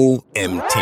OMT. 0.00 0.76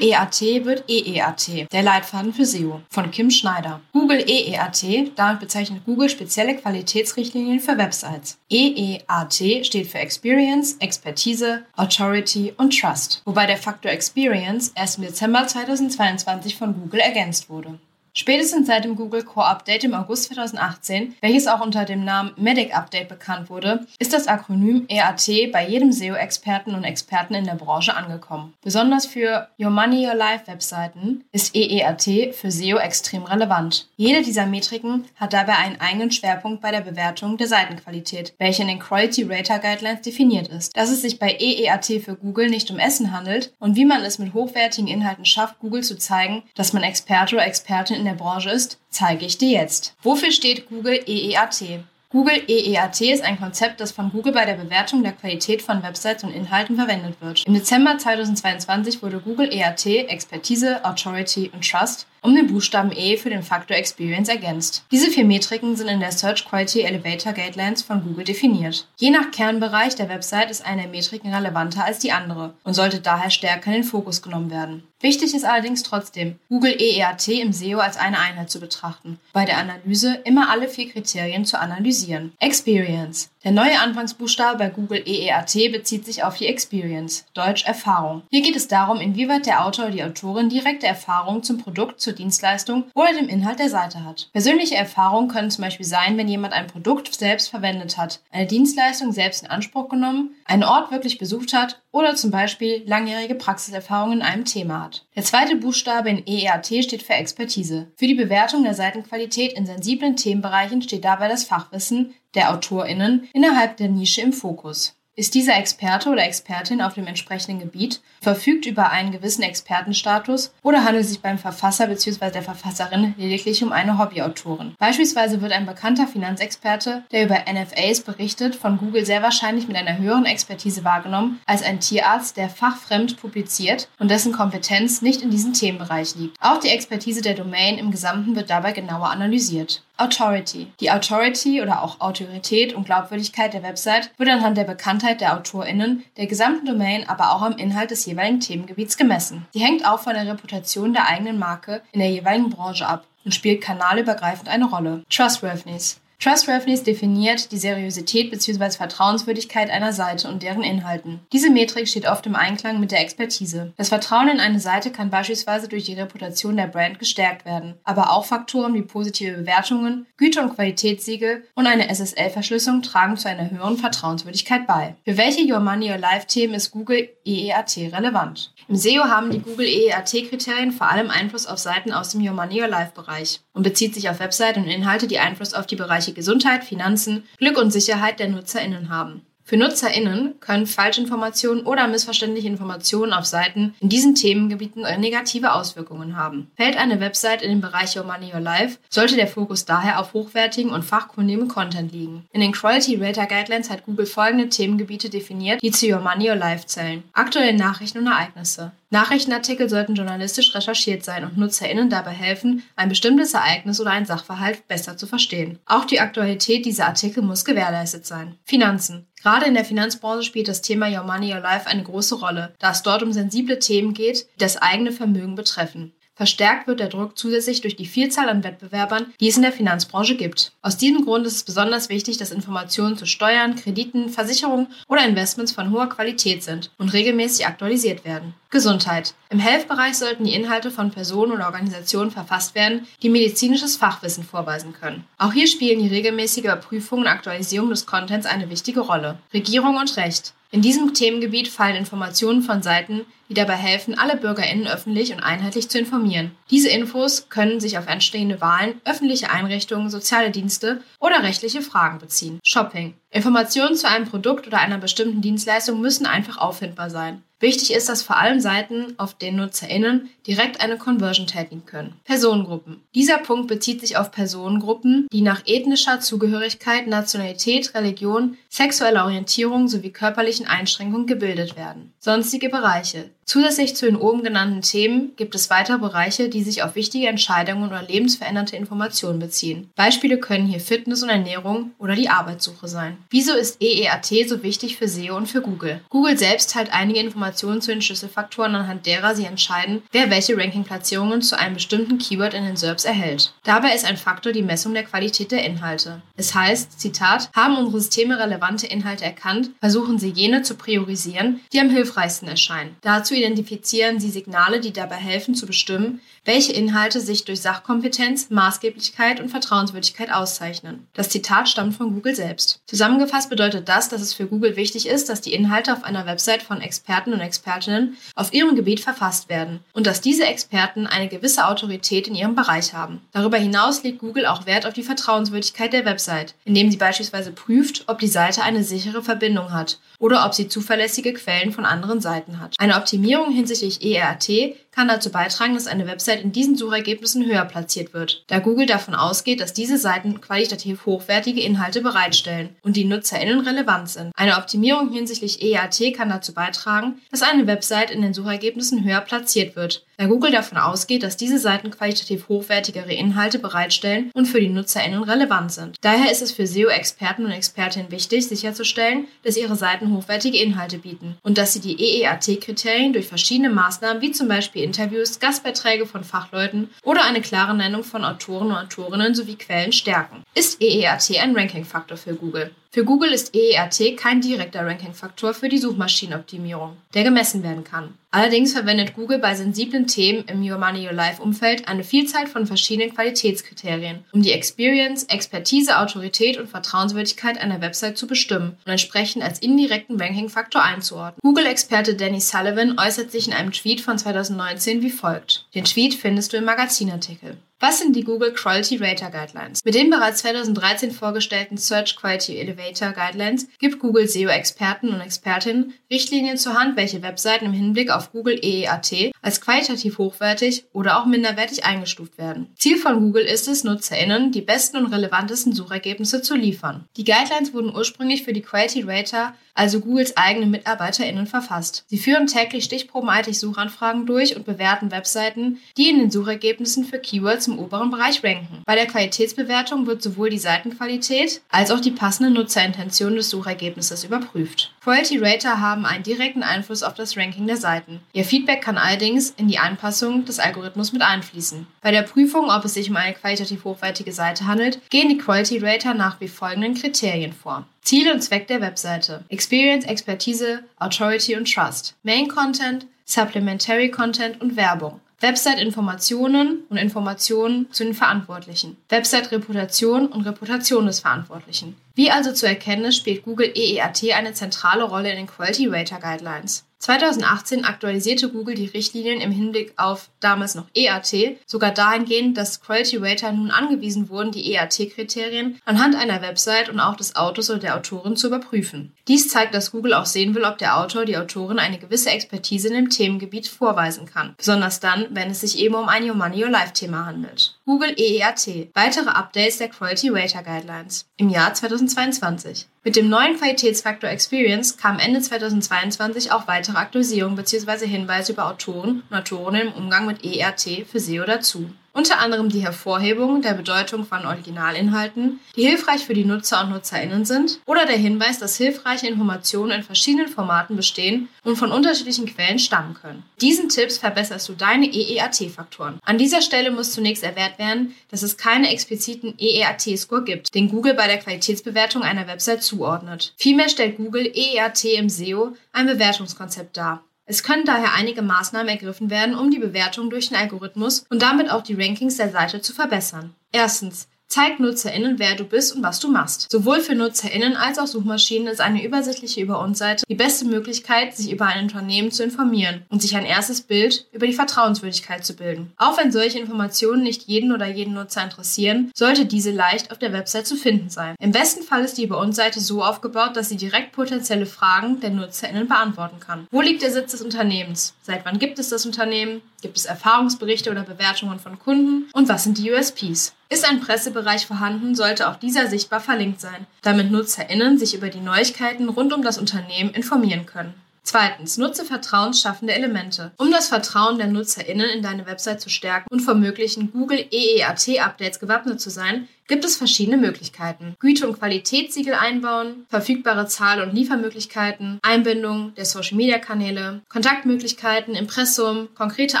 EAT 0.00 0.64
wird 0.64 0.88
EEAT, 0.88 1.70
der 1.70 1.82
Leitfaden 1.82 2.32
für 2.32 2.46
SEO, 2.46 2.80
von 2.88 3.10
Kim 3.10 3.30
Schneider. 3.30 3.82
Google 3.92 4.24
EEAT, 4.26 5.12
damit 5.14 5.40
bezeichnet 5.40 5.84
Google 5.84 6.08
spezielle 6.08 6.56
Qualitätsrichtlinien 6.56 7.60
für 7.60 7.76
Websites. 7.76 8.38
EEAT 8.50 9.66
steht 9.66 9.88
für 9.88 9.98
Experience, 9.98 10.76
Expertise, 10.78 11.64
Authority 11.76 12.54
und 12.56 12.80
Trust, 12.80 13.20
wobei 13.26 13.44
der 13.44 13.58
Faktor 13.58 13.92
Experience 13.92 14.72
erst 14.74 14.96
im 14.96 15.04
Dezember 15.04 15.46
2022 15.46 16.56
von 16.56 16.72
Google 16.72 17.00
ergänzt 17.00 17.50
wurde. 17.50 17.78
Spätestens 18.14 18.66
seit 18.66 18.84
dem 18.84 18.94
Google 18.94 19.22
Core 19.22 19.46
Update 19.46 19.84
im 19.84 19.94
August 19.94 20.34
2018, 20.34 21.14
welches 21.22 21.46
auch 21.46 21.64
unter 21.64 21.86
dem 21.86 22.04
Namen 22.04 22.32
Medic 22.36 22.76
Update 22.76 23.08
bekannt 23.08 23.48
wurde, 23.48 23.86
ist 23.98 24.12
das 24.12 24.28
Akronym 24.28 24.84
EAT 24.88 25.50
bei 25.50 25.66
jedem 25.66 25.92
SEO-Experten 25.92 26.74
und 26.74 26.84
Experten 26.84 27.32
in 27.32 27.44
der 27.44 27.54
Branche 27.54 27.96
angekommen. 27.96 28.52
Besonders 28.60 29.06
für 29.06 29.48
Your 29.58 29.70
Money 29.70 30.06
Your 30.06 30.14
Life 30.14 30.46
Webseiten 30.46 31.24
ist 31.32 31.56
EEAT 31.56 32.34
für 32.34 32.50
SEO 32.50 32.76
extrem 32.76 33.22
relevant. 33.22 33.88
Jede 33.96 34.20
dieser 34.20 34.44
Metriken 34.44 35.06
hat 35.16 35.32
dabei 35.32 35.56
einen 35.56 35.80
eigenen 35.80 36.10
Schwerpunkt 36.10 36.60
bei 36.60 36.70
der 36.70 36.82
Bewertung 36.82 37.38
der 37.38 37.46
Seitenqualität, 37.46 38.34
welche 38.38 38.60
in 38.60 38.68
den 38.68 38.78
Quality 38.78 39.22
Rater 39.22 39.58
Guidelines 39.58 40.02
definiert 40.02 40.48
ist. 40.48 40.76
Dass 40.76 40.90
es 40.90 41.00
sich 41.00 41.18
bei 41.18 41.38
EEAT 41.40 42.02
für 42.04 42.16
Google 42.16 42.50
nicht 42.50 42.70
um 42.70 42.78
Essen 42.78 43.16
handelt 43.16 43.54
und 43.58 43.74
wie 43.76 43.86
man 43.86 44.02
es 44.02 44.18
mit 44.18 44.34
hochwertigen 44.34 44.86
Inhalten 44.88 45.24
schafft, 45.24 45.60
Google 45.60 45.82
zu 45.82 45.96
zeigen, 45.96 46.42
dass 46.54 46.74
man 46.74 46.82
Experte 46.82 47.36
oder 47.36 47.46
Expertin 47.46 48.01
in 48.02 48.08
der 48.08 48.14
Branche 48.14 48.50
ist, 48.50 48.78
zeige 48.90 49.24
ich 49.24 49.38
dir 49.38 49.50
jetzt. 49.50 49.94
Wofür 50.02 50.32
steht 50.32 50.68
Google 50.68 51.00
EEAT? 51.06 51.84
Google 52.10 52.42
EEAT 52.46 53.00
ist 53.00 53.24
ein 53.24 53.38
Konzept, 53.38 53.80
das 53.80 53.92
von 53.92 54.10
Google 54.10 54.34
bei 54.34 54.44
der 54.44 54.54
Bewertung 54.54 55.02
der 55.02 55.12
Qualität 55.12 55.62
von 55.62 55.82
Websites 55.82 56.24
und 56.24 56.34
Inhalten 56.34 56.76
verwendet 56.76 57.14
wird. 57.20 57.46
Im 57.46 57.54
Dezember 57.54 57.96
2022 57.96 59.02
wurde 59.02 59.20
Google 59.20 59.50
EAT 59.50 59.86
Expertise, 59.86 60.84
Authority 60.84 61.50
und 61.54 61.66
Trust 61.66 62.06
um 62.22 62.36
den 62.36 62.46
Buchstaben 62.46 62.92
E 62.94 63.16
für 63.16 63.30
den 63.30 63.42
Faktor 63.42 63.76
Experience 63.76 64.28
ergänzt. 64.28 64.84
Diese 64.92 65.10
vier 65.10 65.24
Metriken 65.24 65.76
sind 65.76 65.88
in 65.88 66.00
der 66.00 66.12
Search 66.12 66.44
Quality 66.44 66.82
Elevator 66.82 67.32
Guidelines 67.32 67.82
von 67.82 68.04
Google 68.04 68.24
definiert. 68.24 68.86
Je 68.96 69.10
nach 69.10 69.30
Kernbereich 69.32 69.96
der 69.96 70.08
Website 70.08 70.50
ist 70.50 70.64
eine 70.64 70.82
der 70.82 70.90
Metriken 70.90 71.34
relevanter 71.34 71.84
als 71.84 71.98
die 71.98 72.12
andere 72.12 72.54
und 72.62 72.74
sollte 72.74 73.00
daher 73.00 73.30
stärker 73.30 73.66
in 73.66 73.82
den 73.82 73.84
Fokus 73.84 74.22
genommen 74.22 74.50
werden. 74.50 74.84
Wichtig 75.02 75.34
ist 75.34 75.44
allerdings 75.44 75.82
trotzdem, 75.82 76.38
Google 76.48 76.76
EEAT 76.80 77.26
im 77.26 77.52
SEO 77.52 77.80
als 77.80 77.96
eine 77.96 78.20
Einheit 78.20 78.50
zu 78.50 78.60
betrachten, 78.60 79.18
bei 79.32 79.44
der 79.44 79.58
Analyse 79.58 80.20
immer 80.24 80.48
alle 80.48 80.68
vier 80.68 80.88
Kriterien 80.90 81.44
zu 81.44 81.58
analysieren. 81.58 82.32
Experience. 82.38 83.28
Der 83.42 83.50
neue 83.50 83.80
Anfangsbuchstabe 83.80 84.58
bei 84.58 84.68
Google 84.68 85.02
EEAT 85.04 85.72
bezieht 85.72 86.06
sich 86.06 86.22
auf 86.22 86.36
die 86.36 86.46
Experience, 86.46 87.24
Deutsch 87.34 87.64
Erfahrung. 87.66 88.22
Hier 88.30 88.42
geht 88.42 88.54
es 88.54 88.68
darum, 88.68 89.00
inwieweit 89.00 89.46
der 89.46 89.66
Autor 89.66 89.86
oder 89.86 89.94
die 89.94 90.04
Autorin 90.04 90.48
direkte 90.48 90.86
Erfahrung 90.86 91.42
zum 91.42 91.58
Produkt, 91.58 92.00
zur 92.00 92.12
Dienstleistung 92.12 92.84
oder 92.94 93.12
dem 93.12 93.28
Inhalt 93.28 93.58
der 93.58 93.70
Seite 93.70 94.04
hat. 94.04 94.28
Persönliche 94.32 94.76
Erfahrungen 94.76 95.26
können 95.26 95.50
zum 95.50 95.64
Beispiel 95.64 95.86
sein, 95.86 96.16
wenn 96.16 96.28
jemand 96.28 96.54
ein 96.54 96.68
Produkt 96.68 97.12
selbst 97.12 97.48
verwendet 97.48 97.98
hat, 97.98 98.20
eine 98.30 98.46
Dienstleistung 98.46 99.10
selbst 99.10 99.42
in 99.42 99.50
Anspruch 99.50 99.88
genommen, 99.88 100.36
einen 100.44 100.62
Ort 100.62 100.92
wirklich 100.92 101.18
besucht 101.18 101.52
hat 101.52 101.82
oder 101.90 102.14
zum 102.14 102.30
Beispiel 102.30 102.84
langjährige 102.86 103.34
Praxiserfahrung 103.34 104.12
in 104.12 104.22
einem 104.22 104.44
Thema 104.44 104.84
hat. 104.84 104.91
Der 105.16 105.24
zweite 105.24 105.56
Buchstabe 105.56 106.10
in 106.10 106.26
EEAT 106.26 106.84
steht 106.84 107.02
für 107.02 107.14
Expertise. 107.14 107.90
Für 107.96 108.06
die 108.06 108.14
Bewertung 108.14 108.62
der 108.64 108.74
Seitenqualität 108.74 109.52
in 109.52 109.66
sensiblen 109.66 110.16
Themenbereichen 110.16 110.82
steht 110.82 111.04
dabei 111.04 111.28
das 111.28 111.44
Fachwissen 111.44 112.14
der 112.34 112.52
AutorInnen 112.52 113.28
innerhalb 113.32 113.76
der 113.76 113.88
Nische 113.88 114.20
im 114.20 114.32
Fokus. 114.32 114.96
Ist 115.14 115.34
dieser 115.34 115.58
Experte 115.58 116.08
oder 116.08 116.24
Expertin 116.24 116.80
auf 116.80 116.94
dem 116.94 117.06
entsprechenden 117.06 117.60
Gebiet, 117.60 118.00
verfügt 118.22 118.64
über 118.64 118.90
einen 118.90 119.12
gewissen 119.12 119.42
Expertenstatus 119.42 120.54
oder 120.62 120.84
handelt 120.84 121.04
es 121.04 121.10
sich 121.10 121.20
beim 121.20 121.36
Verfasser 121.36 121.86
bzw. 121.86 122.30
der 122.30 122.42
Verfasserin 122.42 123.12
lediglich 123.18 123.62
um 123.62 123.72
eine 123.72 123.98
Hobbyautorin? 123.98 124.74
Beispielsweise 124.78 125.42
wird 125.42 125.52
ein 125.52 125.66
bekannter 125.66 126.06
Finanzexperte, 126.06 127.02
der 127.12 127.24
über 127.24 127.40
NFAs 127.40 128.00
berichtet, 128.00 128.56
von 128.56 128.78
Google 128.78 129.04
sehr 129.04 129.22
wahrscheinlich 129.22 129.68
mit 129.68 129.76
einer 129.76 129.98
höheren 129.98 130.24
Expertise 130.24 130.82
wahrgenommen 130.82 131.42
als 131.44 131.62
ein 131.62 131.80
Tierarzt, 131.80 132.38
der 132.38 132.48
fachfremd 132.48 133.20
publiziert 133.20 133.90
und 133.98 134.10
dessen 134.10 134.32
Kompetenz 134.32 135.02
nicht 135.02 135.20
in 135.20 135.28
diesem 135.28 135.52
Themenbereich 135.52 136.14
liegt. 136.14 136.38
Auch 136.40 136.58
die 136.58 136.70
Expertise 136.70 137.20
der 137.20 137.34
Domain 137.34 137.76
im 137.76 137.90
Gesamten 137.90 138.34
wird 138.34 138.48
dabei 138.48 138.72
genauer 138.72 139.10
analysiert. 139.10 139.82
Authority. 140.02 140.66
Die 140.80 140.90
Authority 140.90 141.62
oder 141.62 141.82
auch 141.82 142.00
Autorität 142.00 142.74
und 142.74 142.86
Glaubwürdigkeit 142.86 143.54
der 143.54 143.62
Website 143.62 144.10
wird 144.18 144.28
anhand 144.28 144.56
der 144.56 144.64
Bekanntheit 144.64 145.20
der 145.20 145.36
AutorInnen, 145.36 146.02
der 146.16 146.26
gesamten 146.26 146.66
Domain, 146.66 147.08
aber 147.08 147.32
auch 147.32 147.42
am 147.42 147.56
Inhalt 147.56 147.92
des 147.92 148.04
jeweiligen 148.04 148.40
Themengebiets 148.40 148.96
gemessen. 148.96 149.46
Sie 149.52 149.60
hängt 149.60 149.86
auch 149.86 150.00
von 150.00 150.14
der 150.14 150.26
Reputation 150.26 150.92
der 150.92 151.06
eigenen 151.06 151.38
Marke 151.38 151.82
in 151.92 152.00
der 152.00 152.10
jeweiligen 152.10 152.50
Branche 152.50 152.86
ab 152.86 153.06
und 153.24 153.32
spielt 153.32 153.62
kanalübergreifend 153.62 154.48
eine 154.48 154.64
Rolle. 154.64 155.04
Trustworthiness. 155.08 156.00
Trustworthiness 156.22 156.84
definiert 156.84 157.50
die 157.50 157.58
Seriosität 157.58 158.30
bzw. 158.30 158.76
Vertrauenswürdigkeit 158.76 159.70
einer 159.70 159.92
Seite 159.92 160.28
und 160.28 160.44
deren 160.44 160.62
Inhalten. 160.62 161.18
Diese 161.32 161.50
Metrik 161.50 161.88
steht 161.88 162.06
oft 162.06 162.24
im 162.26 162.36
Einklang 162.36 162.78
mit 162.78 162.92
der 162.92 163.00
Expertise. 163.00 163.72
Das 163.76 163.88
Vertrauen 163.88 164.28
in 164.28 164.38
eine 164.38 164.60
Seite 164.60 164.92
kann 164.92 165.10
beispielsweise 165.10 165.66
durch 165.66 165.82
die 165.82 165.94
Reputation 165.94 166.56
der 166.56 166.68
Brand 166.68 167.00
gestärkt 167.00 167.44
werden, 167.44 167.74
aber 167.82 168.12
auch 168.12 168.24
Faktoren 168.24 168.72
wie 168.74 168.82
positive 168.82 169.36
Bewertungen, 169.36 170.06
Güte- 170.16 170.42
und 170.42 170.54
Qualitätssiegel 170.54 171.42
und 171.56 171.66
eine 171.66 171.92
SSL-Verschlüsselung 171.92 172.82
tragen 172.82 173.16
zu 173.16 173.28
einer 173.28 173.50
höheren 173.50 173.76
Vertrauenswürdigkeit 173.76 174.68
bei. 174.68 174.94
Für 175.04 175.16
welche 175.16 175.52
Your 175.52 175.58
Money 175.58 175.90
Your 175.90 175.98
Life 175.98 176.28
Themen 176.28 176.54
ist 176.54 176.70
Google 176.70 177.08
EEAT 177.24 177.92
relevant? 177.92 178.54
Im 178.68 178.76
SEO 178.76 179.06
haben 179.06 179.32
die 179.32 179.40
Google 179.40 179.66
EEAT-Kriterien 179.66 180.70
vor 180.70 180.88
allem 180.88 181.10
Einfluss 181.10 181.46
auf 181.46 181.58
Seiten 181.58 181.92
aus 181.92 182.10
dem 182.10 182.24
Your 182.24 182.32
Money 182.34 182.62
Your 182.62 182.68
Life-Bereich 182.68 183.40
und 183.54 183.64
bezieht 183.64 183.94
sich 183.94 184.08
auf 184.08 184.20
Webseiten 184.20 184.60
und 184.60 184.68
Inhalte, 184.68 185.08
die 185.08 185.18
Einfluss 185.18 185.52
auf 185.52 185.66
die 185.66 185.76
Bereiche 185.76 186.11
Gesundheit, 186.14 186.64
Finanzen, 186.64 187.24
Glück 187.38 187.58
und 187.58 187.72
Sicherheit 187.72 188.20
der 188.20 188.28
NutzerInnen 188.28 188.88
haben. 188.88 189.26
Für 189.44 189.56
NutzerInnen 189.56 190.38
können 190.40 190.66
Falschinformationen 190.66 191.66
oder 191.66 191.88
missverständliche 191.88 192.48
Informationen 192.48 193.12
auf 193.12 193.26
Seiten 193.26 193.74
in 193.80 193.88
diesen 193.88 194.14
Themengebieten 194.14 194.82
negative 195.00 195.52
Auswirkungen 195.52 196.16
haben. 196.16 196.50
Fällt 196.56 196.76
eine 196.76 197.00
Website 197.00 197.42
in 197.42 197.50
den 197.50 197.60
Bereich 197.60 197.96
Your 197.96 198.04
Money 198.04 198.32
Your 198.32 198.40
Life, 198.40 198.78
sollte 198.88 199.16
der 199.16 199.26
Fokus 199.26 199.64
daher 199.64 199.98
auf 199.98 200.12
hochwertigen 200.12 200.70
und 200.70 200.84
fachkundigem 200.84 201.48
Content 201.48 201.92
liegen. 201.92 202.26
In 202.32 202.40
den 202.40 202.52
Quality 202.52 202.96
Rater 202.96 203.26
Guidelines 203.26 203.68
hat 203.68 203.84
Google 203.84 204.06
folgende 204.06 204.48
Themengebiete 204.48 205.10
definiert, 205.10 205.60
die 205.60 205.70
zu 205.70 205.86
Your 205.86 206.00
Money 206.00 206.30
Your 206.30 206.36
Life 206.36 206.66
zählen. 206.66 207.02
Aktuelle 207.12 207.54
Nachrichten 207.54 207.98
und 207.98 208.06
Ereignisse. 208.06 208.72
Nachrichtenartikel 208.92 209.70
sollten 209.70 209.94
journalistisch 209.94 210.54
recherchiert 210.54 211.02
sein 211.02 211.24
und 211.24 211.38
NutzerInnen 211.38 211.88
dabei 211.88 212.10
helfen, 212.10 212.62
ein 212.76 212.90
bestimmtes 212.90 213.32
Ereignis 213.32 213.80
oder 213.80 213.90
ein 213.90 214.04
Sachverhalt 214.04 214.68
besser 214.68 214.98
zu 214.98 215.06
verstehen. 215.06 215.58
Auch 215.64 215.86
die 215.86 216.00
Aktualität 216.00 216.66
dieser 216.66 216.86
Artikel 216.86 217.22
muss 217.22 217.46
gewährleistet 217.46 218.04
sein. 218.04 218.36
Finanzen. 218.44 219.06
Gerade 219.22 219.46
in 219.46 219.54
der 219.54 219.64
Finanzbranche 219.64 220.24
spielt 220.24 220.48
das 220.48 220.62
Thema 220.62 220.88
Your 220.88 221.04
Money 221.04 221.32
Your 221.32 221.40
Life 221.40 221.68
eine 221.68 221.84
große 221.84 222.16
Rolle, 222.16 222.54
da 222.58 222.72
es 222.72 222.82
dort 222.82 223.04
um 223.04 223.12
sensible 223.12 223.60
Themen 223.60 223.94
geht, 223.94 224.26
die 224.34 224.38
das 224.38 224.56
eigene 224.56 224.90
Vermögen 224.90 225.36
betreffen. 225.36 225.92
Verstärkt 226.14 226.66
wird 226.66 226.78
der 226.78 226.88
Druck 226.88 227.16
zusätzlich 227.16 227.62
durch 227.62 227.74
die 227.74 227.86
Vielzahl 227.86 228.28
an 228.28 228.44
Wettbewerbern, 228.44 229.14
die 229.18 229.28
es 229.28 229.36
in 229.36 229.42
der 229.42 229.52
Finanzbranche 229.52 230.14
gibt. 230.14 230.52
Aus 230.60 230.76
diesem 230.76 231.04
Grund 231.04 231.26
ist 231.26 231.36
es 231.36 231.44
besonders 231.44 231.88
wichtig, 231.88 232.18
dass 232.18 232.32
Informationen 232.32 232.98
zu 232.98 233.06
Steuern, 233.06 233.56
Krediten, 233.56 234.10
Versicherungen 234.10 234.66
oder 234.88 235.06
Investments 235.06 235.52
von 235.52 235.70
hoher 235.70 235.88
Qualität 235.88 236.42
sind 236.42 236.70
und 236.76 236.92
regelmäßig 236.92 237.46
aktualisiert 237.46 238.04
werden. 238.04 238.34
Gesundheit. 238.50 239.14
Im 239.30 239.38
Health-Bereich 239.38 239.96
sollten 239.96 240.24
die 240.24 240.34
Inhalte 240.34 240.70
von 240.70 240.90
Personen 240.90 241.32
oder 241.32 241.46
Organisationen 241.46 242.10
verfasst 242.10 242.54
werden, 242.54 242.86
die 243.02 243.08
medizinisches 243.08 243.76
Fachwissen 243.76 244.24
vorweisen 244.24 244.74
können. 244.74 245.06
Auch 245.16 245.32
hier 245.32 245.46
spielen 245.46 245.82
die 245.82 245.88
regelmäßige 245.88 246.44
Überprüfung 246.44 247.00
und 247.00 247.06
Aktualisierung 247.06 247.70
des 247.70 247.86
Contents 247.86 248.26
eine 248.26 248.50
wichtige 248.50 248.80
Rolle. 248.80 249.16
Regierung 249.32 249.76
und 249.76 249.96
Recht. 249.96 250.34
In 250.54 250.60
diesem 250.60 250.92
Themengebiet 250.92 251.48
fallen 251.48 251.76
Informationen 251.76 252.42
von 252.42 252.60
Seiten, 252.60 253.06
die 253.30 253.34
dabei 253.34 253.54
helfen, 253.54 253.98
alle 253.98 254.18
BürgerInnen 254.18 254.66
öffentlich 254.66 255.14
und 255.14 255.20
einheitlich 255.20 255.70
zu 255.70 255.78
informieren. 255.78 256.32
Diese 256.50 256.68
Infos 256.68 257.30
können 257.30 257.58
sich 257.58 257.78
auf 257.78 257.88
anstehende 257.88 258.42
Wahlen, 258.42 258.78
öffentliche 258.84 259.30
Einrichtungen, 259.30 259.88
soziale 259.88 260.30
Dienste 260.30 260.82
oder 261.00 261.22
rechtliche 261.22 261.62
Fragen 261.62 261.98
beziehen. 261.98 262.38
Shopping. 262.44 262.92
Informationen 263.10 263.76
zu 263.76 263.88
einem 263.88 264.06
Produkt 264.06 264.46
oder 264.46 264.58
einer 264.58 264.76
bestimmten 264.76 265.22
Dienstleistung 265.22 265.80
müssen 265.80 266.04
einfach 266.04 266.36
auffindbar 266.36 266.90
sein. 266.90 267.22
Wichtig 267.42 267.72
ist, 267.72 267.88
dass 267.88 268.04
vor 268.04 268.18
allem 268.18 268.38
Seiten, 268.38 268.94
auf 268.98 269.14
denen 269.14 269.38
NutzerInnen 269.38 270.08
direkt 270.28 270.60
eine 270.60 270.78
Conversion 270.78 271.26
tätigen 271.26 271.66
können. 271.66 271.94
Personengruppen. 272.04 272.84
Dieser 272.94 273.18
Punkt 273.18 273.48
bezieht 273.48 273.80
sich 273.80 273.96
auf 273.96 274.12
Personengruppen, 274.12 275.08
die 275.12 275.22
nach 275.22 275.42
ethnischer 275.44 275.98
Zugehörigkeit, 275.98 276.86
Nationalität, 276.86 277.74
Religion, 277.74 278.36
sexueller 278.48 279.06
Orientierung 279.06 279.66
sowie 279.66 279.90
körperlichen 279.90 280.46
Einschränkungen 280.46 281.08
gebildet 281.08 281.56
werden. 281.56 281.91
Sonstige 282.04 282.48
Bereiche. 282.48 283.10
Zusätzlich 283.24 283.76
zu 283.76 283.86
den 283.86 283.94
oben 283.94 284.24
genannten 284.24 284.62
Themen 284.62 285.12
gibt 285.16 285.36
es 285.36 285.48
weitere 285.48 285.78
Bereiche, 285.78 286.28
die 286.28 286.42
sich 286.42 286.64
auf 286.64 286.74
wichtige 286.74 287.06
Entscheidungen 287.06 287.68
oder 287.68 287.80
lebensverändernde 287.80 288.56
Informationen 288.56 289.20
beziehen. 289.20 289.70
Beispiele 289.76 290.18
können 290.18 290.48
hier 290.48 290.58
Fitness 290.58 291.04
und 291.04 291.08
Ernährung 291.08 291.70
oder 291.78 291.94
die 291.94 292.08
Arbeitssuche 292.08 292.66
sein. 292.66 292.96
Wieso 293.10 293.34
ist 293.34 293.62
EEAT 293.62 294.28
so 294.28 294.42
wichtig 294.42 294.76
für 294.76 294.88
SEO 294.88 295.16
und 295.16 295.28
für 295.28 295.40
Google? 295.40 295.80
Google 295.88 296.18
selbst 296.18 296.50
teilt 296.50 296.74
einige 296.74 296.98
Informationen 296.98 297.60
zu 297.60 297.70
den 297.70 297.80
Schlüsselfaktoren, 297.80 298.56
anhand 298.56 298.86
derer 298.86 299.14
sie 299.14 299.24
entscheiden, 299.24 299.82
wer 299.92 300.10
welche 300.10 300.36
Rankingplatzierungen 300.36 301.22
zu 301.22 301.38
einem 301.38 301.54
bestimmten 301.54 301.98
Keyword 301.98 302.34
in 302.34 302.44
den 302.44 302.56
SERPs 302.56 302.84
erhält. 302.84 303.32
Dabei 303.44 303.74
ist 303.74 303.84
ein 303.84 303.96
Faktor 303.96 304.32
die 304.32 304.42
Messung 304.42 304.74
der 304.74 304.84
Qualität 304.84 305.30
der 305.30 305.44
Inhalte. 305.44 306.02
Es 306.16 306.34
heißt, 306.34 306.80
Zitat, 306.80 307.30
haben 307.32 307.56
unsere 307.56 307.80
Systeme 307.80 308.18
relevante 308.18 308.66
Inhalte 308.66 309.04
erkannt, 309.04 309.50
versuchen 309.60 309.98
sie 309.98 310.10
jene 310.10 310.42
zu 310.42 310.56
priorisieren, 310.56 311.40
die 311.52 311.60
am 311.60 311.70
hilfreichsten 311.70 311.91
erscheinen. 312.28 312.76
Dazu 312.80 313.12
Dazu 313.12 313.14
identifizieren 313.14 314.00
sie 314.00 314.10
Signale, 314.10 314.60
die 314.60 314.72
dabei 314.72 314.96
helfen 314.96 315.34
zu 315.34 315.46
bestimmen, 315.46 316.00
welche 316.24 316.52
Inhalte 316.52 317.00
sich 317.00 317.24
durch 317.24 317.40
Sachkompetenz, 317.40 318.30
Maßgeblichkeit 318.30 319.20
und 319.20 319.28
Vertrauenswürdigkeit 319.28 320.12
auszeichnen. 320.12 320.86
Das 320.94 321.08
Zitat 321.08 321.48
stammt 321.48 321.74
von 321.74 321.94
Google 321.94 322.14
selbst. 322.14 322.60
Zusammengefasst 322.66 323.28
bedeutet 323.28 323.68
das, 323.68 323.88
dass 323.88 324.00
es 324.00 324.14
für 324.14 324.26
Google 324.26 324.56
wichtig 324.56 324.86
ist, 324.86 325.08
dass 325.08 325.20
die 325.20 325.32
Inhalte 325.32 325.72
auf 325.72 325.82
einer 325.82 326.06
Website 326.06 326.42
von 326.42 326.60
Experten 326.60 327.12
und 327.12 327.20
Expertinnen 327.20 327.96
auf 328.14 328.32
ihrem 328.32 328.54
Gebiet 328.54 328.80
verfasst 328.80 329.28
werden 329.28 329.60
und 329.72 329.86
dass 329.86 330.00
diese 330.00 330.24
Experten 330.26 330.86
eine 330.86 331.08
gewisse 331.08 331.46
Autorität 331.46 332.06
in 332.06 332.14
ihrem 332.14 332.36
Bereich 332.36 332.72
haben. 332.72 333.00
Darüber 333.12 333.38
hinaus 333.38 333.82
legt 333.82 333.98
Google 333.98 334.26
auch 334.26 334.46
Wert 334.46 334.66
auf 334.66 334.74
die 334.74 334.82
Vertrauenswürdigkeit 334.82 335.72
der 335.72 335.84
Website, 335.84 336.34
indem 336.44 336.70
sie 336.70 336.76
beispielsweise 336.76 337.32
prüft, 337.32 337.84
ob 337.88 337.98
die 337.98 338.06
Seite 338.06 338.42
eine 338.42 338.62
sichere 338.62 339.02
Verbindung 339.02 339.52
hat 339.52 339.80
oder 339.98 340.24
ob 340.24 340.34
sie 340.34 340.48
zuverlässige 340.48 341.14
Quellen 341.14 341.52
von 341.52 341.64
anderen 341.64 342.00
Seiten 342.00 342.40
hat. 342.40 342.54
Eine 342.58 342.76
Optimierung 342.76 343.32
hinsichtlich 343.32 343.82
ERT 343.84 344.56
kann 344.72 344.88
dazu 344.88 345.10
beitragen, 345.10 345.54
dass 345.54 345.66
eine 345.66 345.86
Website 345.86 346.22
in 346.22 346.32
diesen 346.32 346.56
Suchergebnissen 346.56 347.24
höher 347.26 347.44
platziert 347.44 347.94
wird, 347.94 348.24
da 348.26 348.38
Google 348.38 348.66
davon 348.66 348.94
ausgeht, 348.94 349.40
dass 349.40 349.52
diese 349.52 349.78
Seiten 349.78 350.20
qualitativ 350.20 350.86
hochwertige 350.86 351.42
Inhalte 351.42 351.82
bereitstellen 351.82 352.56
und 352.62 352.76
die 352.76 352.84
NutzerInnen 352.84 353.40
relevant 353.40 353.90
sind. 353.90 354.12
Eine 354.16 354.38
Optimierung 354.38 354.90
hinsichtlich 354.92 355.42
EAT 355.42 355.94
kann 355.94 356.08
dazu 356.08 356.32
beitragen, 356.32 357.00
dass 357.10 357.22
eine 357.22 357.46
Website 357.46 357.90
in 357.90 358.02
den 358.02 358.14
Suchergebnissen 358.14 358.84
höher 358.84 359.02
platziert 359.02 359.56
wird, 359.56 359.84
da 359.98 360.08
Google 360.08 360.32
davon 360.32 360.58
ausgeht, 360.58 361.02
dass 361.02 361.16
diese 361.16 361.38
Seiten 361.38 361.70
qualitativ 361.70 362.28
hochwertigere 362.28 362.92
Inhalte 362.92 363.38
bereitstellen 363.38 364.10
und 364.14 364.26
für 364.26 364.40
die 364.40 364.48
NutzerInnen 364.48 365.02
relevant 365.04 365.52
sind. 365.52 365.76
Daher 365.82 366.10
ist 366.10 366.22
es 366.22 366.32
für 366.32 366.46
SEO-Experten 366.46 367.24
und 367.24 367.30
Expertinnen 367.30 367.92
wichtig, 367.92 368.26
sicherzustellen, 368.26 369.06
dass 369.22 369.36
ihre 369.36 369.54
Seiten 369.54 369.94
hochwertige 369.94 370.38
Inhalte 370.38 370.78
bieten 370.78 371.18
und 371.22 371.38
dass 371.38 371.52
sie 371.52 371.60
die 371.60 371.78
EEAT-Kriterien 371.78 372.92
durch 372.92 373.06
verschiedene 373.06 373.50
Maßnahmen 373.50 374.02
wie 374.02 374.10
zum 374.10 374.26
Beispiel 374.26 374.61
Interviews, 374.62 375.20
Gastbeiträge 375.20 375.86
von 375.86 376.04
Fachleuten 376.04 376.70
oder 376.82 377.04
eine 377.04 377.20
klare 377.20 377.54
Nennung 377.54 377.84
von 377.84 378.04
Autoren 378.04 378.48
und 378.48 378.56
Autorinnen 378.56 379.14
sowie 379.14 379.36
Quellen 379.36 379.72
stärken. 379.72 380.22
Ist 380.34 380.60
EEAT 380.60 381.18
ein 381.20 381.36
Ranking-Faktor 381.36 381.96
für 381.96 382.14
Google? 382.14 382.50
Für 382.74 382.86
Google 382.86 383.12
ist 383.12 383.36
EERT 383.36 383.98
kein 383.98 384.22
direkter 384.22 384.64
Ranking-Faktor 384.64 385.34
für 385.34 385.50
die 385.50 385.58
Suchmaschinenoptimierung, 385.58 386.78
der 386.94 387.04
gemessen 387.04 387.42
werden 387.42 387.64
kann. 387.64 387.98
Allerdings 388.10 388.54
verwendet 388.54 388.94
Google 388.94 389.18
bei 389.18 389.34
sensiblen 389.34 389.86
Themen 389.86 390.24
im 390.26 390.42
Your 390.42 390.56
Money 390.56 390.86
Your 390.86 390.94
Life 390.94 391.20
Umfeld 391.20 391.68
eine 391.68 391.84
Vielzahl 391.84 392.26
von 392.26 392.46
verschiedenen 392.46 392.94
Qualitätskriterien, 392.94 394.06
um 394.12 394.22
die 394.22 394.32
Experience, 394.32 395.04
Expertise, 395.04 395.78
Autorität 395.78 396.38
und 396.38 396.48
Vertrauenswürdigkeit 396.48 397.36
einer 397.38 397.60
Website 397.60 397.98
zu 397.98 398.06
bestimmen 398.06 398.56
und 398.64 398.70
entsprechend 398.72 399.22
als 399.22 399.40
indirekten 399.40 400.00
Ranking-Faktor 400.00 400.62
einzuordnen. 400.62 401.20
Google-Experte 401.20 401.94
Danny 401.94 402.22
Sullivan 402.22 402.78
äußert 402.78 403.10
sich 403.10 403.28
in 403.28 403.34
einem 403.34 403.52
Tweet 403.52 403.82
von 403.82 403.98
2019 403.98 404.80
wie 404.80 404.90
folgt. 404.90 405.46
Den 405.54 405.64
Tweet 405.64 405.92
findest 405.92 406.32
du 406.32 406.38
im 406.38 406.46
Magazinartikel. 406.46 407.36
Was 407.64 407.78
sind 407.78 407.94
die 407.94 408.02
Google 408.02 408.32
Quality 408.32 408.78
Rater 408.78 409.08
Guidelines? 409.08 409.64
Mit 409.64 409.76
den 409.76 409.88
bereits 409.88 410.22
2013 410.22 410.90
vorgestellten 410.90 411.56
Search 411.56 411.94
Quality 411.94 412.36
Elevator 412.38 412.90
Guidelines 412.90 413.46
gibt 413.60 413.78
Google 413.78 414.08
SEO-Experten 414.08 414.88
und 414.88 415.00
Expertinnen 415.00 415.72
Richtlinien 415.88 416.38
zur 416.38 416.58
Hand, 416.58 416.76
welche 416.76 417.02
Webseiten 417.02 417.46
im 417.46 417.52
Hinblick 417.52 417.92
auf 417.92 418.10
Google 418.10 418.36
EEAT 418.42 419.12
als 419.22 419.40
qualitativ 419.40 419.98
hochwertig 419.98 420.64
oder 420.72 421.00
auch 421.00 421.06
minderwertig 421.06 421.64
eingestuft 421.64 422.18
werden. 422.18 422.48
Ziel 422.56 422.78
von 422.78 422.98
Google 422.98 423.26
ist 423.26 423.46
es, 423.46 423.62
NutzerInnen 423.62 424.32
die 424.32 424.42
besten 424.42 424.78
und 424.78 424.86
relevantesten 424.86 425.52
Suchergebnisse 425.52 426.20
zu 426.20 426.34
liefern. 426.34 426.88
Die 426.96 427.04
Guidelines 427.04 427.54
wurden 427.54 427.72
ursprünglich 427.72 428.24
für 428.24 428.32
die 428.32 428.42
Quality 428.42 428.82
Rater 428.82 429.34
also 429.54 429.80
Googles 429.80 430.16
eigene 430.16 430.46
MitarbeiterInnen 430.46 431.26
verfasst. 431.26 431.84
Sie 431.86 431.98
führen 431.98 432.26
täglich 432.26 432.64
stichprobenartig 432.64 433.38
Suchanfragen 433.38 434.06
durch 434.06 434.36
und 434.36 434.46
bewerten 434.46 434.90
Webseiten, 434.90 435.58
die 435.76 435.90
in 435.90 435.98
den 435.98 436.10
Suchergebnissen 436.10 436.84
für 436.84 436.98
Keywords 436.98 437.48
im 437.52 437.58
oberen 437.58 437.90
Bereich 437.90 438.22
ranken. 438.24 438.62
Bei 438.66 438.74
der 438.74 438.86
Qualitätsbewertung 438.86 439.86
wird 439.86 440.02
sowohl 440.02 440.30
die 440.30 440.38
Seitenqualität 440.38 441.40
als 441.50 441.70
auch 441.70 441.80
die 441.80 441.90
passende 441.90 442.30
Nutzerintention 442.30 443.14
des 443.14 443.30
Suchergebnisses 443.30 444.04
überprüft. 444.04 444.72
Quality 444.82 445.18
Rater 445.18 445.60
haben 445.60 445.86
einen 445.86 446.02
direkten 446.02 446.42
Einfluss 446.42 446.82
auf 446.82 446.94
das 446.94 447.16
Ranking 447.16 447.46
der 447.46 447.56
Seiten. 447.56 448.00
Ihr 448.12 448.24
Feedback 448.24 448.62
kann 448.62 448.78
allerdings 448.78 449.30
in 449.36 449.48
die 449.48 449.58
Anpassung 449.58 450.24
des 450.24 450.38
Algorithmus 450.38 450.92
mit 450.92 451.02
einfließen. 451.02 451.66
Bei 451.80 451.90
der 451.90 452.02
Prüfung, 452.02 452.50
ob 452.50 452.64
es 452.64 452.74
sich 452.74 452.90
um 452.90 452.96
eine 452.96 453.14
qualitativ 453.14 453.64
hochwertige 453.64 454.12
Seite 454.12 454.46
handelt, 454.46 454.80
gehen 454.90 455.08
die 455.08 455.18
Quality 455.18 455.58
Rater 455.58 455.94
nach 455.94 456.20
wie 456.20 456.28
folgenden 456.28 456.74
Kriterien 456.74 457.32
vor. 457.32 457.66
Ziel 457.82 458.10
und 458.10 458.22
Zweck 458.22 458.46
der 458.46 458.60
Webseite. 458.60 459.24
Experience, 459.28 459.84
Expertise, 459.84 460.62
Authority 460.78 461.36
und 461.36 461.52
Trust. 461.52 461.96
Main 462.02 462.28
Content, 462.28 462.86
Supplementary 463.04 463.90
Content 463.90 464.40
und 464.40 464.56
Werbung. 464.56 465.00
Website-Informationen 465.22 466.64
und 466.68 466.76
Informationen 466.76 467.68
zu 467.70 467.84
den 467.84 467.94
Verantwortlichen. 467.94 468.76
Website-Reputation 468.88 470.08
und 470.08 470.22
Reputation 470.22 470.86
des 470.86 471.00
Verantwortlichen. 471.00 471.76
Wie 471.94 472.10
also 472.10 472.32
zu 472.32 472.46
erkennen 472.46 472.86
ist, 472.86 472.96
spielt 472.96 473.24
Google 473.24 473.52
EEAT 473.54 474.12
eine 474.12 474.32
zentrale 474.32 474.84
Rolle 474.84 475.10
in 475.10 475.16
den 475.16 475.26
Quality 475.26 475.68
Rater 475.68 475.98
Guidelines. 475.98 476.64
2018 476.82 477.64
aktualisierte 477.64 478.28
Google 478.28 478.56
die 478.56 478.66
Richtlinien 478.66 479.20
im 479.20 479.30
Hinblick 479.30 479.72
auf 479.76 480.10
damals 480.18 480.56
noch 480.56 480.66
EAT, 480.74 481.38
sogar 481.46 481.70
dahingehend, 481.70 482.36
dass 482.36 482.60
Quality 482.60 482.96
Rater 482.96 483.30
nun 483.30 483.52
angewiesen 483.52 484.08
wurden, 484.08 484.32
die 484.32 484.52
EAT-Kriterien 484.52 485.60
anhand 485.64 485.94
einer 485.94 486.22
Website 486.22 486.68
und 486.68 486.80
auch 486.80 486.96
des 486.96 487.14
Autors 487.14 487.50
oder 487.50 487.60
der 487.60 487.76
Autorin 487.76 488.16
zu 488.16 488.26
überprüfen. 488.26 488.92
Dies 489.06 489.28
zeigt, 489.28 489.54
dass 489.54 489.70
Google 489.70 489.94
auch 489.94 490.06
sehen 490.06 490.34
will, 490.34 490.44
ob 490.44 490.58
der 490.58 490.78
Autor, 490.78 491.04
die 491.04 491.16
Autorin 491.16 491.60
eine 491.60 491.78
gewisse 491.78 492.10
Expertise 492.10 492.66
in 492.66 492.74
dem 492.74 492.90
Themengebiet 492.90 493.46
vorweisen 493.46 494.06
kann, 494.06 494.34
besonders 494.36 494.80
dann, 494.80 495.06
wenn 495.10 495.30
es 495.30 495.42
sich 495.42 495.60
eben 495.60 495.76
um 495.76 495.88
ein 495.88 496.08
Your 496.08 496.16
Money 496.16 496.42
Your 496.42 496.50
Life 496.50 496.72
Thema 496.72 497.06
handelt. 497.06 497.60
Google 497.64 497.94
EEAT. 497.96 498.70
Weitere 498.74 499.10
Updates 499.10 499.58
der 499.58 499.68
Quality 499.68 500.08
Rater 500.08 500.42
Guidelines 500.42 501.06
im 501.16 501.28
Jahr 501.28 501.54
2022. 501.86 502.66
Mit 502.84 502.96
dem 502.96 503.08
neuen 503.08 503.36
Qualitätsfaktor 503.36 504.10
Experience 504.10 504.76
kamen 504.76 504.98
Ende 504.98 505.20
2022 505.20 506.32
auch 506.32 506.48
weitere 506.48 506.78
Aktualisierungen 506.78 507.36
bzw. 507.36 507.86
Hinweise 507.86 508.32
über 508.32 508.48
Autoren 508.48 509.04
und 509.08 509.16
Autorinnen 509.16 509.68
im 509.68 509.74
Umgang 509.74 510.04
mit 510.04 510.24
ERT 510.24 510.84
für 510.90 510.98
SEO 510.98 511.24
dazu. 511.24 511.70
Unter 511.94 512.20
anderem 512.20 512.48
die 512.48 512.62
Hervorhebung 512.62 513.42
der 513.42 513.52
Bedeutung 513.52 514.06
von 514.06 514.24
Originalinhalten, 514.24 515.40
die 515.56 515.66
hilfreich 515.66 516.06
für 516.06 516.14
die 516.14 516.24
Nutzer 516.24 516.62
und 516.62 516.70
Nutzerinnen 516.70 517.26
sind, 517.26 517.60
oder 517.66 517.84
der 517.84 517.98
Hinweis, 517.98 518.38
dass 518.38 518.56
hilfreiche 518.56 519.08
Informationen 519.08 519.72
in 519.72 519.82
verschiedenen 519.82 520.28
Formaten 520.28 520.74
bestehen 520.74 521.28
und 521.44 521.56
von 521.56 521.70
unterschiedlichen 521.70 522.24
Quellen 522.24 522.58
stammen 522.58 522.94
können. 522.94 523.24
Diesen 523.42 523.68
Tipps 523.68 523.98
verbesserst 523.98 524.48
du 524.48 524.54
deine 524.54 524.86
EEAT-Faktoren. 524.86 525.98
An 526.02 526.16
dieser 526.16 526.40
Stelle 526.40 526.70
muss 526.70 526.92
zunächst 526.92 527.24
erwähnt 527.24 527.58
werden, 527.58 527.94
dass 528.10 528.22
es 528.22 528.38
keine 528.38 528.70
expliziten 528.70 529.34
EEAT-Score 529.38 530.24
gibt, 530.24 530.54
den 530.54 530.70
Google 530.70 530.94
bei 530.94 531.08
der 531.08 531.18
Qualitätsbewertung 531.18 532.02
einer 532.02 532.26
Website 532.26 532.62
zuordnet. 532.72 533.34
Vielmehr 533.36 533.68
stellt 533.68 533.96
Google 533.96 534.26
EEAT 534.26 534.84
im 534.84 535.08
SEO 535.08 535.54
ein 535.72 535.86
Bewertungskonzept 535.86 536.76
dar. 536.76 537.04
Es 537.24 537.42
können 537.42 537.64
daher 537.64 537.94
einige 537.94 538.22
Maßnahmen 538.22 538.68
ergriffen 538.68 539.08
werden, 539.08 539.36
um 539.36 539.50
die 539.50 539.58
Bewertung 539.58 540.10
durch 540.10 540.28
den 540.28 540.36
Algorithmus 540.36 541.04
und 541.08 541.22
damit 541.22 541.50
auch 541.50 541.62
die 541.62 541.74
Rankings 541.74 542.16
der 542.16 542.30
Seite 542.30 542.60
zu 542.60 542.72
verbessern. 542.72 543.34
Erstens 543.52 544.08
zeigt 544.32 544.60
NutzerInnen, 544.60 545.18
wer 545.18 545.34
du 545.34 545.44
bist 545.44 545.76
und 545.76 545.82
was 545.82 546.00
du 546.00 546.08
machst. 546.08 546.50
Sowohl 546.50 546.80
für 546.80 546.94
NutzerInnen 546.94 547.54
als 547.54 547.78
auch 547.78 547.86
Suchmaschinen 547.86 548.48
ist 548.48 548.62
eine 548.62 548.82
übersichtliche 548.82 549.42
Über 549.42 549.60
uns 549.60 549.78
Seite 549.78 550.04
die 550.08 550.14
beste 550.14 550.46
Möglichkeit, 550.46 551.14
sich 551.14 551.30
über 551.30 551.44
ein 551.46 551.64
Unternehmen 551.64 552.10
zu 552.10 552.24
informieren 552.24 552.82
und 552.88 553.02
sich 553.02 553.14
ein 553.14 553.26
erstes 553.26 553.60
Bild 553.60 554.06
über 554.10 554.26
die 554.26 554.32
Vertrauenswürdigkeit 554.32 555.22
zu 555.22 555.36
bilden. 555.36 555.72
Auch 555.76 555.98
wenn 555.98 556.12
solche 556.12 556.38
Informationen 556.38 557.02
nicht 557.02 557.24
jeden 557.24 557.52
oder 557.52 557.66
jeden 557.66 557.92
Nutzer 557.92 558.24
interessieren, 558.24 558.90
sollte 558.94 559.26
diese 559.26 559.50
leicht 559.50 559.90
auf 559.90 559.98
der 559.98 560.14
Website 560.14 560.46
zu 560.46 560.56
finden 560.56 560.88
sein. 560.88 561.14
Im 561.20 561.32
besten 561.32 561.62
Fall 561.62 561.84
ist 561.84 561.98
die 561.98 562.04
Über 562.04 562.18
uns 562.18 562.36
Seite 562.36 562.60
so 562.60 562.82
aufgebaut, 562.82 563.36
dass 563.36 563.50
sie 563.50 563.56
direkt 563.56 563.92
potenzielle 563.92 564.46
Fragen 564.46 565.00
der 565.00 565.10
NutzerInnen 565.10 565.68
beantworten 565.68 566.20
kann. 566.20 566.46
Wo 566.50 566.62
liegt 566.62 566.80
der 566.80 566.90
Sitz 566.90 567.12
des 567.12 567.20
Unternehmens? 567.20 567.92
Seit 568.02 568.24
wann 568.24 568.38
gibt 568.38 568.58
es 568.58 568.70
das 568.70 568.86
Unternehmen? 568.86 569.42
Gibt 569.62 569.78
es 569.78 569.84
Erfahrungsberichte 569.84 570.72
oder 570.72 570.82
Bewertungen 570.82 571.38
von 571.38 571.56
Kunden? 571.56 572.10
Und 572.12 572.28
was 572.28 572.42
sind 572.42 572.58
die 572.58 572.72
USPs? 572.72 573.32
Ist 573.48 573.64
ein 573.64 573.80
Pressebereich 573.80 574.44
vorhanden, 574.44 574.96
sollte 574.96 575.28
auch 575.28 575.36
dieser 575.36 575.68
sichtbar 575.68 576.00
verlinkt 576.00 576.40
sein, 576.40 576.66
damit 576.82 577.12
NutzerInnen 577.12 577.78
sich 577.78 577.94
über 577.94 578.08
die 578.08 578.20
Neuigkeiten 578.20 578.88
rund 578.88 579.12
um 579.12 579.22
das 579.22 579.38
Unternehmen 579.38 579.90
informieren 579.90 580.46
können. 580.46 580.74
Zweitens, 581.04 581.58
nutze 581.58 581.84
vertrauensschaffende 581.84 582.74
Elemente. 582.74 583.32
Um 583.36 583.50
das 583.50 583.68
Vertrauen 583.68 584.18
der 584.18 584.28
NutzerInnen 584.28 584.88
in 584.88 585.02
deine 585.02 585.26
Website 585.26 585.60
zu 585.60 585.68
stärken 585.68 586.08
und 586.10 586.20
vor 586.20 586.34
möglichen 586.34 586.92
Google 586.92 587.26
EEAT-Updates 587.30 588.40
gewappnet 588.40 588.80
zu 588.80 588.90
sein, 588.90 589.28
gibt 589.48 589.64
es 589.64 589.76
verschiedene 589.76 590.16
Möglichkeiten. 590.16 590.94
Güte- 590.98 591.26
und 591.26 591.38
Qualitätssiegel 591.38 592.14
einbauen, 592.14 592.86
verfügbare 592.88 593.46
Zahl- 593.46 593.82
und 593.82 593.94
Liefermöglichkeiten, 593.94 594.98
Einbindung 595.02 595.74
der 595.76 595.84
Social-Media-Kanäle, 595.84 597.02
Kontaktmöglichkeiten, 597.08 598.14
Impressum, 598.14 598.88
konkrete 598.94 599.40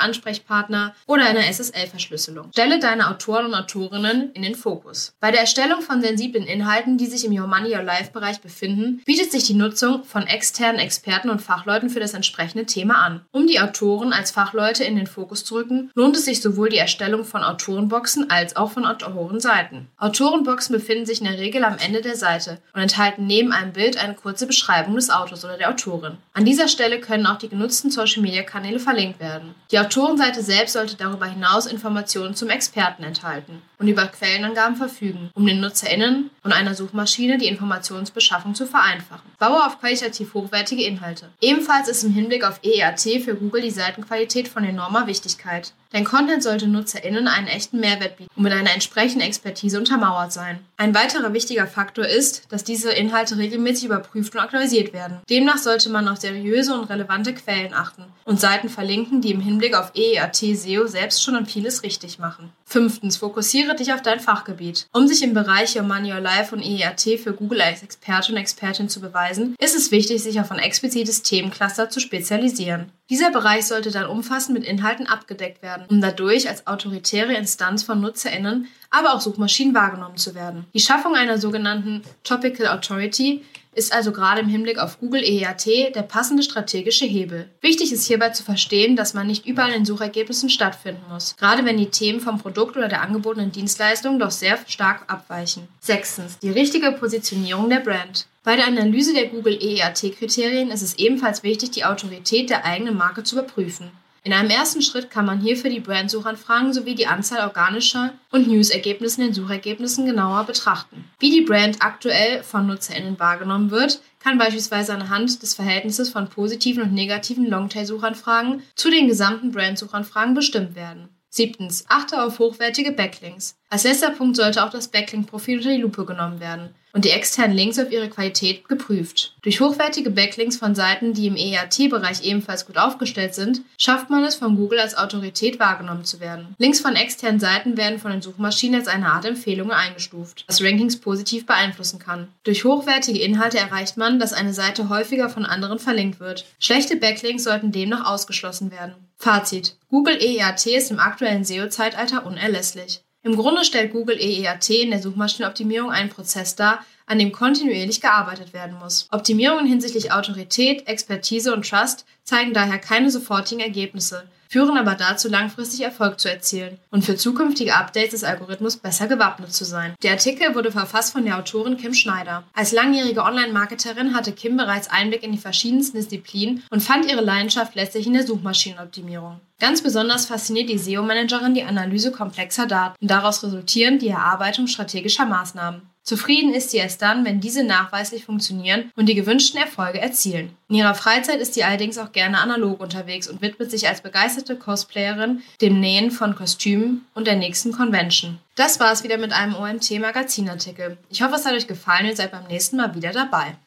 Ansprechpartner 0.00 0.94
oder 1.06 1.24
eine 1.24 1.46
SSL-Verschlüsselung. 1.46 2.50
Stelle 2.52 2.78
deine 2.78 3.08
Autoren 3.08 3.46
und 3.46 3.54
Autorinnen 3.54 4.32
in 4.32 4.42
den 4.42 4.54
Fokus. 4.54 5.14
Bei 5.20 5.30
der 5.30 5.40
Erstellung 5.40 5.80
von 5.80 6.02
sensiblen 6.02 6.46
Inhalten, 6.46 6.98
die 6.98 7.06
sich 7.06 7.24
im 7.24 7.32
Your 7.32 7.46
Money 7.46 7.74
Your 7.74 7.82
Life 7.82 8.10
Bereich 8.12 8.40
befinden, 8.40 9.02
bietet 9.04 9.32
sich 9.32 9.44
die 9.44 9.54
Nutzung 9.54 10.04
von 10.04 10.26
externen 10.26 10.80
Experten 10.80 11.30
und 11.30 11.40
Fachleuten 11.40 11.90
für 11.90 12.00
das 12.00 12.14
entsprechende 12.14 12.66
Thema 12.66 12.94
an. 13.04 13.22
Um 13.30 13.46
die 13.46 13.60
Autoren 13.60 14.12
als 14.12 14.30
Fachleute 14.30 14.84
in 14.84 14.96
den 14.96 15.06
Fokus 15.06 15.44
zu 15.44 15.54
rücken, 15.54 15.90
lohnt 15.94 16.16
es 16.16 16.24
sich 16.24 16.40
sowohl 16.40 16.68
die 16.68 16.78
Erstellung 16.78 17.24
von 17.24 17.42
Autorenboxen 17.42 18.30
als 18.30 18.56
auch 18.56 18.72
von 18.72 18.84
Autorenseiten. 18.84 19.88
Autorenboxen 20.02 20.74
befinden 20.74 21.06
sich 21.06 21.20
in 21.20 21.28
der 21.28 21.38
Regel 21.38 21.62
am 21.62 21.78
Ende 21.78 22.00
der 22.00 22.16
Seite 22.16 22.58
und 22.74 22.80
enthalten 22.80 23.24
neben 23.24 23.52
einem 23.52 23.72
Bild 23.72 24.02
eine 24.02 24.14
kurze 24.14 24.48
Beschreibung 24.48 24.96
des 24.96 25.10
Autors 25.10 25.44
oder 25.44 25.56
der 25.56 25.70
Autorin. 25.70 26.18
An 26.32 26.44
dieser 26.44 26.66
Stelle 26.66 26.98
können 26.98 27.24
auch 27.24 27.38
die 27.38 27.48
genutzten 27.48 27.88
Social-Media-Kanäle 27.88 28.80
verlinkt 28.80 29.20
werden. 29.20 29.54
Die 29.70 29.78
Autorenseite 29.78 30.42
selbst 30.42 30.72
sollte 30.72 30.96
darüber 30.96 31.26
hinaus 31.26 31.66
Informationen 31.66 32.34
zum 32.34 32.50
Experten 32.50 33.04
enthalten 33.04 33.62
und 33.78 33.86
über 33.86 34.06
Quellenangaben 34.06 34.74
verfügen, 34.74 35.30
um 35.34 35.46
den 35.46 35.60
NutzerInnen 35.60 36.30
und 36.42 36.52
einer 36.52 36.74
Suchmaschine 36.74 37.38
die 37.38 37.46
Informationsbeschaffung 37.46 38.56
zu 38.56 38.66
vereinfachen. 38.66 39.30
Baue 39.38 39.64
auf 39.64 39.78
qualitativ 39.78 40.34
hochwertige 40.34 40.82
Inhalte. 40.82 41.28
Ebenfalls 41.40 41.86
ist 41.86 42.02
im 42.02 42.12
Hinblick 42.12 42.42
auf 42.42 42.58
EEAT 42.64 43.22
für 43.22 43.36
Google 43.36 43.62
die 43.62 43.70
Seitenqualität 43.70 44.48
von 44.48 44.64
enormer 44.64 45.06
Wichtigkeit. 45.06 45.74
Dein 45.92 46.04
Content 46.04 46.42
sollte 46.42 46.66
NutzerInnen 46.68 47.28
einen 47.28 47.48
echten 47.48 47.78
Mehrwert 47.78 48.16
bieten 48.16 48.30
und 48.34 48.44
mit 48.44 48.52
einer 48.52 48.72
entsprechenden 48.72 49.26
Expertise 49.26 49.78
untermauert 49.78 50.32
sein. 50.32 50.60
Ein 50.78 50.94
weiterer 50.94 51.34
wichtiger 51.34 51.66
Faktor 51.66 52.06
ist, 52.06 52.50
dass 52.50 52.64
diese 52.64 52.90
Inhalte 52.90 53.36
regelmäßig 53.36 53.84
überprüft 53.84 54.34
und 54.34 54.40
aktualisiert 54.40 54.94
werden. 54.94 55.20
Demnach 55.28 55.58
sollte 55.58 55.90
man 55.90 56.08
auf 56.08 56.18
seriöse 56.18 56.74
und 56.74 56.88
relevante 56.88 57.34
Quellen 57.34 57.74
achten 57.74 58.04
und 58.24 58.40
Seiten 58.40 58.70
verlinken, 58.70 59.20
die 59.20 59.32
im 59.32 59.40
Hinblick 59.40 59.76
auf 59.76 59.92
EEAT 59.94 60.34
SEO 60.34 60.86
selbst 60.86 61.22
schon 61.22 61.36
und 61.36 61.50
vieles 61.50 61.82
richtig 61.82 62.18
machen. 62.18 62.52
Fünftens, 62.64 63.18
fokussiere 63.18 63.76
dich 63.76 63.92
auf 63.92 64.00
dein 64.00 64.18
Fachgebiet. 64.18 64.86
Um 64.92 65.06
sich 65.06 65.22
im 65.22 65.34
Bereich 65.34 65.76
Your 65.76 65.82
Money 65.82 66.10
Your 66.10 66.20
Life 66.20 66.54
und 66.54 66.62
EEAT 66.62 67.20
für 67.22 67.34
Google 67.34 67.60
als 67.60 67.82
Experte 67.82 68.32
und 68.32 68.38
Expertin 68.38 68.88
zu 68.88 69.00
beweisen, 69.00 69.54
ist 69.58 69.76
es 69.76 69.90
wichtig, 69.90 70.22
sich 70.22 70.40
auf 70.40 70.50
ein 70.50 70.58
explizites 70.58 71.22
Themencluster 71.22 71.90
zu 71.90 72.00
spezialisieren. 72.00 72.90
Dieser 73.10 73.30
Bereich 73.30 73.66
sollte 73.66 73.90
dann 73.90 74.06
umfassend 74.06 74.58
mit 74.58 74.66
Inhalten 74.66 75.06
abgedeckt 75.06 75.60
werden, 75.60 75.81
um 75.88 76.00
dadurch 76.00 76.48
als 76.48 76.66
autoritäre 76.66 77.34
Instanz 77.34 77.82
von 77.82 78.00
NutzerInnen, 78.00 78.68
aber 78.90 79.14
auch 79.14 79.20
Suchmaschinen 79.20 79.74
wahrgenommen 79.74 80.16
zu 80.16 80.34
werden. 80.34 80.66
Die 80.74 80.80
Schaffung 80.80 81.14
einer 81.14 81.38
sogenannten 81.38 82.02
Topical 82.24 82.68
Authority 82.68 83.42
ist 83.74 83.92
also 83.92 84.12
gerade 84.12 84.42
im 84.42 84.48
Hinblick 84.48 84.78
auf 84.78 85.00
Google 85.00 85.22
EAT 85.22 85.94
der 85.94 86.02
passende 86.02 86.42
strategische 86.42 87.06
Hebel. 87.06 87.48
Wichtig 87.60 87.92
ist 87.92 88.06
hierbei 88.06 88.28
zu 88.30 88.42
verstehen, 88.42 88.96
dass 88.96 89.14
man 89.14 89.26
nicht 89.26 89.46
überall 89.46 89.72
in 89.72 89.86
Suchergebnissen 89.86 90.50
stattfinden 90.50 91.02
muss, 91.10 91.36
gerade 91.36 91.64
wenn 91.64 91.78
die 91.78 91.90
Themen 91.90 92.20
vom 92.20 92.38
Produkt 92.38 92.76
oder 92.76 92.88
der 92.88 93.02
angebotenen 93.02 93.52
Dienstleistung 93.52 94.18
doch 94.18 94.30
sehr 94.30 94.58
stark 94.66 95.10
abweichen. 95.10 95.68
Sechstens, 95.80 96.38
die 96.38 96.50
richtige 96.50 96.92
Positionierung 96.92 97.70
der 97.70 97.80
Brand. 97.80 98.26
Bei 98.44 98.56
der 98.56 98.66
Analyse 98.66 99.14
der 99.14 99.28
Google 99.28 99.58
EAT-Kriterien 99.62 100.70
ist 100.70 100.82
es 100.82 100.98
ebenfalls 100.98 101.42
wichtig, 101.42 101.70
die 101.70 101.84
Autorität 101.84 102.50
der 102.50 102.64
eigenen 102.64 102.96
Marke 102.96 103.22
zu 103.22 103.36
überprüfen. 103.36 103.90
In 104.24 104.32
einem 104.32 104.50
ersten 104.50 104.82
Schritt 104.82 105.10
kann 105.10 105.26
man 105.26 105.40
hierfür 105.40 105.68
die 105.68 105.80
Brandsuchanfragen 105.80 106.72
sowie 106.72 106.94
die 106.94 107.08
Anzahl 107.08 107.44
organischer 107.44 108.12
und 108.30 108.46
News-Ergebnisse 108.46 109.20
in 109.20 109.28
den 109.28 109.34
Suchergebnissen 109.34 110.06
genauer 110.06 110.44
betrachten. 110.44 111.04
Wie 111.18 111.30
die 111.30 111.40
Brand 111.40 111.78
aktuell 111.80 112.44
von 112.44 112.68
NutzerInnen 112.68 113.18
wahrgenommen 113.18 113.72
wird, 113.72 114.00
kann 114.20 114.38
beispielsweise 114.38 114.94
anhand 114.94 115.42
des 115.42 115.54
Verhältnisses 115.54 116.10
von 116.10 116.28
positiven 116.28 116.84
und 116.84 116.92
negativen 116.92 117.46
Longtail-Suchanfragen 117.46 118.62
zu 118.76 118.90
den 118.90 119.08
gesamten 119.08 119.50
Brand-Suchanfragen 119.50 120.34
bestimmt 120.34 120.76
werden. 120.76 121.08
Siebtens, 121.28 121.86
achte 121.88 122.22
auf 122.22 122.38
hochwertige 122.38 122.92
Backlinks. 122.92 123.56
Als 123.70 123.82
letzter 123.82 124.10
Punkt 124.10 124.36
sollte 124.36 124.64
auch 124.64 124.70
das 124.70 124.86
Backlink-Profil 124.88 125.58
unter 125.58 125.70
die 125.70 125.80
Lupe 125.80 126.04
genommen 126.04 126.38
werden 126.38 126.74
und 126.92 127.04
die 127.04 127.10
externen 127.10 127.56
Links 127.56 127.78
auf 127.78 127.90
ihre 127.90 128.08
Qualität 128.08 128.68
geprüft. 128.68 129.34
Durch 129.42 129.60
hochwertige 129.60 130.10
Backlinks 130.10 130.56
von 130.56 130.74
Seiten, 130.74 131.14
die 131.14 131.26
im 131.26 131.36
EAT-Bereich 131.36 132.22
ebenfalls 132.24 132.66
gut 132.66 132.76
aufgestellt 132.76 133.34
sind, 133.34 133.62
schafft 133.78 134.10
man 134.10 134.24
es, 134.24 134.34
von 134.34 134.56
Google 134.56 134.78
als 134.78 134.96
Autorität 134.96 135.58
wahrgenommen 135.58 136.04
zu 136.04 136.20
werden. 136.20 136.54
Links 136.58 136.80
von 136.80 136.94
externen 136.94 137.40
Seiten 137.40 137.76
werden 137.76 137.98
von 137.98 138.12
den 138.12 138.22
Suchmaschinen 138.22 138.80
als 138.80 138.88
eine 138.88 139.06
Art 139.06 139.24
Empfehlung 139.24 139.70
eingestuft, 139.70 140.44
was 140.46 140.62
Rankings 140.62 141.00
positiv 141.00 141.46
beeinflussen 141.46 141.98
kann. 141.98 142.28
Durch 142.44 142.64
hochwertige 142.64 143.20
Inhalte 143.20 143.58
erreicht 143.58 143.96
man, 143.96 144.18
dass 144.18 144.32
eine 144.32 144.52
Seite 144.52 144.88
häufiger 144.88 145.28
von 145.28 145.46
anderen 145.46 145.78
verlinkt 145.78 146.20
wird. 146.20 146.44
Schlechte 146.58 146.96
Backlinks 146.96 147.44
sollten 147.44 147.72
demnach 147.72 148.06
ausgeschlossen 148.06 148.70
werden. 148.70 148.94
Fazit. 149.16 149.76
Google 149.88 150.18
EAT 150.20 150.66
ist 150.66 150.90
im 150.90 150.98
aktuellen 150.98 151.44
SEO-Zeitalter 151.44 152.26
unerlässlich. 152.26 153.02
Im 153.24 153.36
Grunde 153.36 153.64
stellt 153.64 153.92
Google 153.92 154.18
EEAT 154.18 154.68
in 154.70 154.90
der 154.90 155.00
Suchmaschinenoptimierung 155.00 155.90
einen 155.90 156.10
Prozess 156.10 156.56
dar, 156.56 156.84
an 157.06 157.18
dem 157.18 157.32
kontinuierlich 157.32 158.00
gearbeitet 158.00 158.52
werden 158.52 158.78
muss. 158.78 159.08
Optimierungen 159.10 159.66
hinsichtlich 159.66 160.12
Autorität, 160.12 160.86
Expertise 160.88 161.52
und 161.52 161.68
Trust 161.68 162.04
zeigen 162.24 162.54
daher 162.54 162.78
keine 162.78 163.10
sofortigen 163.10 163.60
Ergebnisse, 163.60 164.24
führen 164.52 164.76
aber 164.76 164.94
dazu, 164.94 165.30
langfristig 165.30 165.80
Erfolg 165.80 166.20
zu 166.20 166.30
erzielen 166.30 166.78
und 166.90 167.06
für 167.06 167.16
zukünftige 167.16 167.74
Updates 167.74 168.10
des 168.10 168.24
Algorithmus 168.24 168.76
besser 168.76 169.06
gewappnet 169.06 169.52
zu 169.54 169.64
sein. 169.64 169.94
Der 170.02 170.12
Artikel 170.12 170.54
wurde 170.54 170.70
verfasst 170.70 171.12
von 171.12 171.24
der 171.24 171.38
Autorin 171.38 171.78
Kim 171.78 171.94
Schneider. 171.94 172.44
Als 172.52 172.72
langjährige 172.72 173.22
Online-Marketerin 173.22 174.14
hatte 174.14 174.32
Kim 174.32 174.58
bereits 174.58 174.90
Einblick 174.90 175.22
in 175.22 175.32
die 175.32 175.38
verschiedensten 175.38 175.96
Disziplinen 175.96 176.62
und 176.70 176.82
fand 176.82 177.10
ihre 177.10 177.22
Leidenschaft 177.22 177.74
letztlich 177.74 178.06
in 178.06 178.12
der 178.12 178.26
Suchmaschinenoptimierung. 178.26 179.40
Ganz 179.58 179.80
besonders 179.82 180.26
fasziniert 180.26 180.68
die 180.68 180.76
SEO-Managerin 180.76 181.54
die 181.54 181.62
Analyse 181.62 182.12
komplexer 182.12 182.66
Daten 182.66 182.96
und 183.00 183.10
daraus 183.10 183.42
resultierend 183.42 184.02
die 184.02 184.08
Erarbeitung 184.08 184.66
strategischer 184.66 185.24
Maßnahmen. 185.24 185.91
Zufrieden 186.04 186.52
ist 186.52 186.70
sie 186.70 186.78
erst 186.78 187.00
dann, 187.00 187.24
wenn 187.24 187.40
diese 187.40 187.62
nachweislich 187.62 188.24
funktionieren 188.24 188.90
und 188.96 189.06
die 189.06 189.14
gewünschten 189.14 189.60
Erfolge 189.60 190.00
erzielen. 190.00 190.56
In 190.68 190.76
ihrer 190.76 190.94
Freizeit 190.94 191.40
ist 191.40 191.54
sie 191.54 191.62
allerdings 191.62 191.96
auch 191.96 192.10
gerne 192.10 192.38
analog 192.38 192.80
unterwegs 192.80 193.28
und 193.28 193.40
widmet 193.40 193.70
sich 193.70 193.88
als 193.88 194.00
begeisterte 194.00 194.56
Cosplayerin 194.56 195.42
dem 195.60 195.78
Nähen 195.78 196.10
von 196.10 196.34
Kostümen 196.34 197.06
und 197.14 197.26
der 197.26 197.36
nächsten 197.36 197.72
Convention. 197.72 198.38
Das 198.56 198.80
war 198.80 198.92
es 198.92 199.04
wieder 199.04 199.16
mit 199.16 199.32
einem 199.32 199.54
OMT 199.54 199.98
Magazinartikel. 200.00 200.98
Ich 201.08 201.22
hoffe, 201.22 201.36
es 201.36 201.46
hat 201.46 201.54
euch 201.54 201.68
gefallen 201.68 202.08
und 202.08 202.16
seid 202.16 202.32
beim 202.32 202.46
nächsten 202.48 202.76
Mal 202.76 202.94
wieder 202.94 203.12
dabei. 203.12 203.56